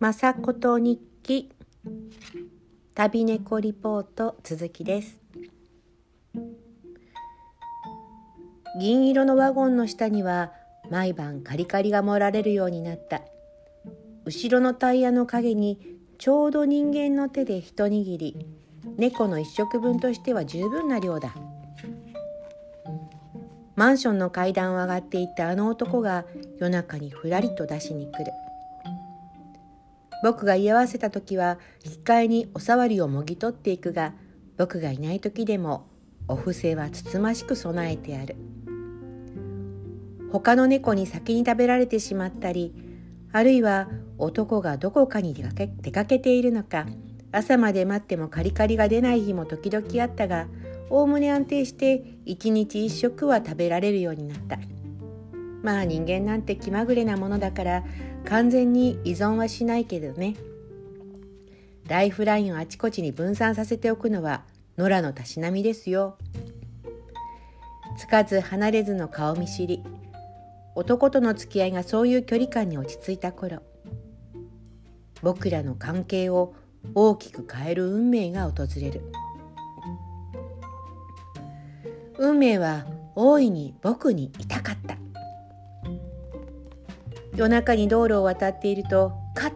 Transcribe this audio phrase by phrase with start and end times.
[0.00, 1.50] まさこと日記。
[2.94, 5.20] 旅猫リポート続きです。
[8.80, 10.52] 銀色のワゴンの下には
[10.90, 13.20] 毎晩カリカリが盛られるようになった。
[14.24, 18.46] 後ろのタイヤの陰にちょうど人間の手で一握り
[18.96, 21.34] 猫の一食分としては十分な量だ。
[23.76, 26.24] マンションの階段を上がっていったあの男が
[26.58, 28.32] 夜中にふらりと出しに来る。
[30.22, 34.14] 僕が居合わせた時は引き換えにおさわりをもぎ取っていくが
[34.56, 35.86] 僕がいない時でも
[36.28, 38.36] お布施はつつましく備えてある。
[40.32, 42.72] 他の猫に先に食べられてしまったり
[43.32, 46.86] あるいは男がどこかに出かけ出かけているのか
[47.32, 50.46] 朝まで待ってもカリカリが出ない日も時々あったが
[50.88, 54.58] おおむね安定して一日一食は食べられるようになった。
[55.62, 57.84] まあ人間なんて気まぐれなものだから
[58.24, 60.36] 完全に依存はしないけどね。
[61.88, 64.44] ライフラインをあちこちに分散させておくのは
[64.78, 66.16] 野良のたしなみですよ。
[67.98, 69.82] つかず離れずの顔見知り。
[70.74, 73.60] 男との付き合いがそういう距離感に落ち着いた頃
[75.22, 76.54] 僕らの関係を
[76.94, 79.02] 大きく変える運命が訪れる。
[82.18, 84.99] 運命は大いに僕に痛かった。
[87.40, 89.52] 夜中に道路を渡っているとカッ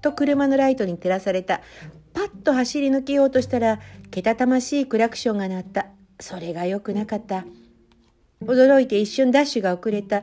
[0.00, 1.60] と車のライトに照らされた。
[2.14, 3.78] パッと走り抜けようとしたら
[4.10, 5.88] けたたましいクラクションが鳴った。
[6.18, 7.44] それが良くなかった。
[8.40, 10.22] 驚いて一瞬ダッシュが遅れた。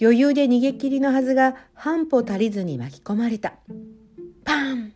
[0.00, 3.54] 余裕で逃げ切りのはずが半歩足りずに巻き込まれた。
[4.44, 4.92] パン！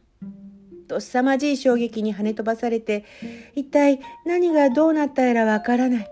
[0.87, 3.05] と凄まじい衝撃に跳ね飛ばされて
[3.56, 6.09] 一体何がどうなったやらわからない。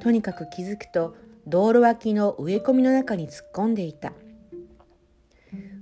[0.00, 1.14] とにかく気づくと
[1.46, 4.14] 道路脇の植え込みの中に突っ込んでいた。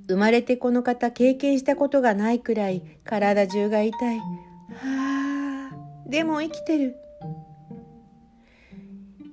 [0.09, 4.19] 生まれてこの方経験したことがないくらい体中が痛い。
[4.19, 6.97] はあ、でも生きてる。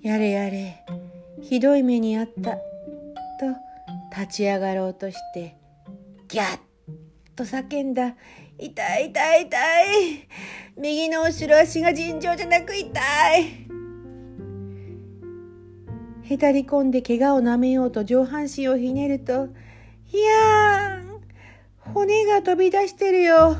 [0.02, 0.84] やれやれ、
[1.42, 2.56] ひどい目にあった。
[2.56, 2.60] と
[4.18, 5.58] 立ち上がろうとして、
[6.28, 6.60] ギャッ
[7.36, 8.16] と叫んだ。
[8.58, 10.28] 痛い痛い痛い。
[10.78, 13.68] 右の後ろ足が尋常じゃなく痛い。
[16.24, 19.50] へたり込んで怪我をなめようと上半身をひねると、
[20.14, 23.56] いやー骨が飛び出してるよ。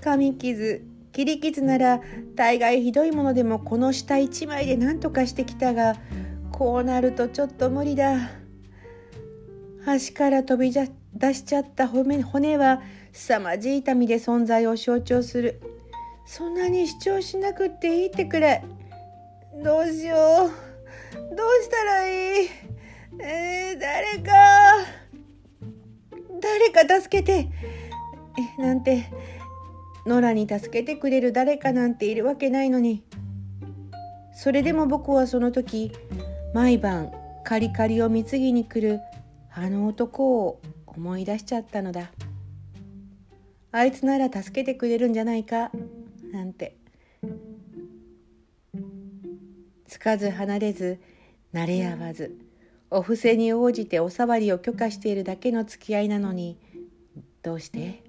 [0.00, 2.00] 噛み傷、切り傷なら
[2.34, 5.94] 大概ひどいものでもこの下一枚で何とかしてきたが、
[6.50, 8.30] こうなるとちょっと無理だ。
[9.86, 12.82] 足から飛び出しちゃった骨骨は
[13.12, 15.60] 凄まじい痛みで存在を象徴する。
[16.26, 18.64] そんなに主張しなくっていいってくらい。
[19.62, 20.18] どうしよう。
[21.36, 22.48] どうしたらいい
[23.18, 23.65] えー、
[26.58, 27.50] 誰か助けて。
[28.58, 29.10] なんて。
[30.06, 33.02] 野良に助けてくれる誰かなんているわけないのに。
[34.32, 35.90] それでも僕はその時
[36.54, 37.10] 毎晩
[37.44, 39.00] カリカリを貢ぎに来る
[39.52, 42.12] あの男を思い出しちゃったのだ。
[43.72, 45.70] あいつなら助けてくれるんじゃないか。
[46.32, 46.76] なんて。
[49.86, 51.00] つかず離れず
[51.52, 52.45] 慣れ合わず。
[52.90, 56.58] お布施に応じてお触りを許可しているだけの付き合いなのに
[57.42, 58.02] どうして？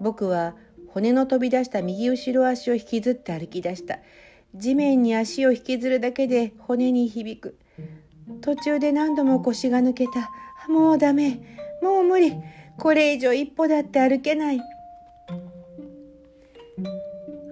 [0.00, 0.54] 僕は
[0.88, 3.98] 骨の飛び出した右後ろ足を引きずって歩き出した。
[4.54, 7.58] 地面に足を引きずるだけで骨に響く。
[8.40, 10.30] 途中で何度も腰が抜けた。
[10.68, 11.40] もうダメ。
[11.82, 12.34] もう無理。
[12.78, 14.60] これ以上一歩だって歩けない。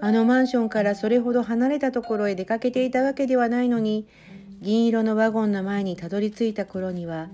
[0.09, 4.09] あのマンションからそれほど離れたところへ出かけていたわけではないのに
[4.63, 7.29] 銀色のワゴンの前にたどり着いた頃には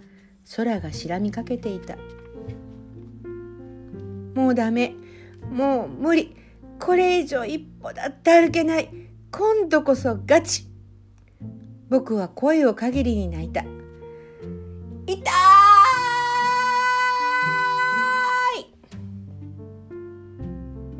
[0.56, 1.94] 空が白みかけていた。
[4.34, 4.92] もうダメ。
[5.52, 6.34] もう無理。
[6.80, 8.90] これ以上一歩だって歩けない。
[9.30, 10.66] 今度こそガチ。
[11.90, 13.64] 僕は声を限りに泣いた。
[15.06, 15.43] 痛い。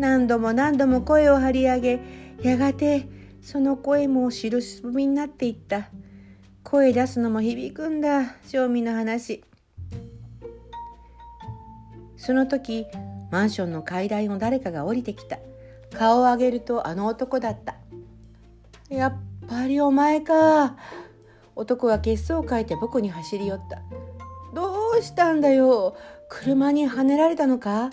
[0.04, 2.00] 何度も何度も声を張り上げ
[2.42, 3.08] やがて
[3.40, 5.88] その声も印踏みになっていった。
[6.62, 8.36] 声出すのも響くんだ。
[8.42, 9.42] 正味の話。
[12.18, 12.84] その時
[13.30, 15.38] マンションの階段を誰かが降りてきた。
[15.94, 17.76] 顔を上げるとあの男だった。
[18.90, 19.14] やっ
[19.48, 20.76] ぱりお前か。
[21.56, 23.80] 男は血相を変えて僕に走り寄った。
[24.52, 25.96] どうしたんだよ。
[26.28, 27.88] 車にはねられたのか。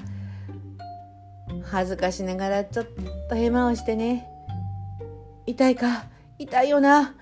[1.72, 2.86] 恥ずかしながらちょっ
[3.30, 4.28] とヘマをしてね。
[5.46, 6.06] 痛いか？
[6.38, 7.16] 痛いよな。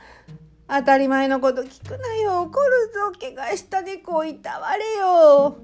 [0.68, 2.42] 当たり前のこと聞くなよ。
[2.42, 3.12] 怒るぞ。
[3.20, 5.58] 怪我した猫をいたわれよ。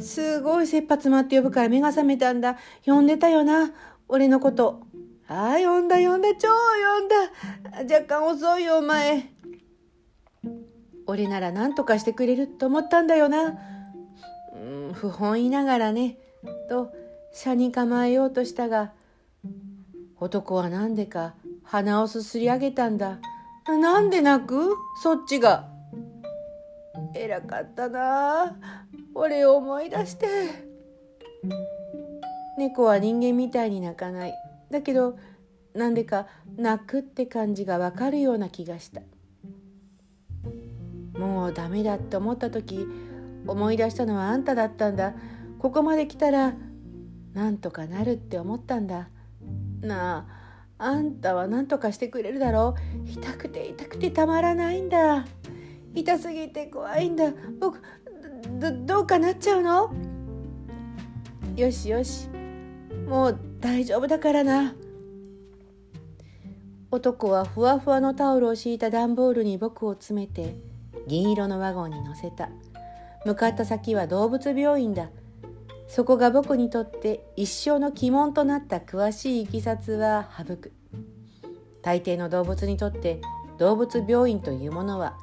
[0.00, 2.58] すごい切羽詰まって呼ぶから目が覚めたんだ。
[2.84, 3.72] 呼んでたよな。
[4.08, 4.82] 俺のこと。
[5.28, 6.28] ああ呼んだ呼んだ。
[6.34, 7.94] 超呼んだ。
[7.94, 9.30] 若干遅いよお前。
[11.06, 13.58] 俺なら何とかしてくれると思ったんだよな。
[14.54, 14.58] う
[14.90, 16.18] ん不本意ながらね。
[16.68, 16.92] と
[17.34, 18.92] 車に構えようとしたが
[20.18, 21.34] 男は何でか
[21.64, 23.18] 鼻をすすり上げたんだ。
[23.66, 24.76] なんで泣く？
[25.02, 25.68] そっちが。
[27.14, 28.56] 偉かったな。
[29.14, 30.26] 俺を思い出して。
[32.56, 34.34] 猫は人間みたいに泣かない。
[34.70, 35.18] だけど
[35.74, 36.26] なんでか
[36.56, 39.00] 泣くって感じがわかるような気がした。
[41.18, 42.86] もうダメだって思った時
[43.46, 45.14] 思い出したのはあんただったんだ。
[45.58, 46.54] ここまで来たら
[47.34, 49.08] なんとかなるって思ったんだ。
[49.80, 50.26] な
[50.78, 52.74] ああんたは何とかしてくれるだろ
[53.06, 53.10] う。
[53.10, 55.26] 痛くて痛くてたまらないんだ。
[55.94, 57.32] 痛すぎて怖いんだ。
[57.60, 57.80] 僕
[58.86, 59.92] どうかなっちゃうの？
[61.56, 62.28] よしよし。
[63.08, 64.74] もう大丈夫だからな。
[66.90, 70.56] 男はふわふわのタオルを敷いた段ボールに僕を詰めて
[71.08, 72.50] 銀色のワゴンに乗せた。
[73.24, 75.10] 向かった先は動物病院だ。
[75.88, 80.72] そこが僕にとって一生の鬼門となった詳しいいきさつは省く。
[81.82, 83.20] 大抵の動物にとって
[83.58, 85.16] 動物病院というものは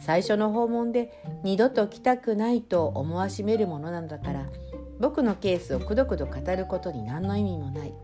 [0.00, 4.46] 最初の訪問で二度と来たくないと思わしめるものなのだから
[5.00, 7.94] 僕のケースをくどくど語ることに何の意味もない。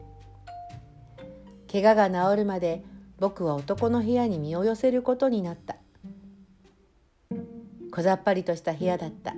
[1.71, 2.83] 怪我が治るまで
[3.19, 5.77] 僕は男の部屋に身を寄せることになった。
[7.93, 9.35] 小ざっぱりとした部屋だった。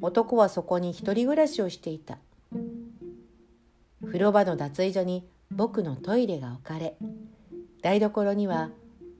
[0.00, 2.18] 男はそこに一人暮らしをしていた
[4.04, 6.96] 風呂場の脱衣所に僕のトイレが置かれ
[7.82, 8.70] 台所には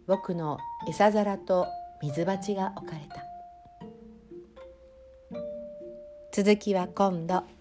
[0.06, 1.66] 僕の餌皿と
[2.02, 3.24] 水鉢が置かれた
[6.32, 7.59] 続きは今度。